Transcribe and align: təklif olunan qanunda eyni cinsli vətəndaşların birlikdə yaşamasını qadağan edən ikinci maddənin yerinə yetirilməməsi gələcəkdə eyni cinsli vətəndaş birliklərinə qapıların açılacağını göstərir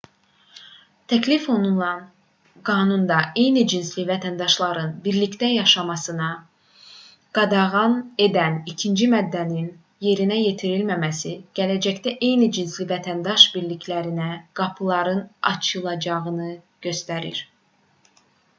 təklif 1.11 1.43
olunan 1.55 1.99
qanunda 2.69 3.17
eyni 3.41 3.65
cinsli 3.73 4.05
vətəndaşların 4.11 4.93
birlikdə 5.07 5.49
yaşamasını 5.55 6.29
qadağan 7.39 7.93
edən 8.27 8.57
ikinci 8.73 9.09
maddənin 9.13 9.67
yerinə 10.07 10.37
yetirilməməsi 10.39 11.33
gələcəkdə 11.61 12.13
eyni 12.29 12.49
cinsli 12.59 12.87
vətəndaş 12.93 13.45
birliklərinə 13.59 14.31
qapıların 14.61 15.21
açılacağını 15.53 16.49
göstərir 16.87 17.43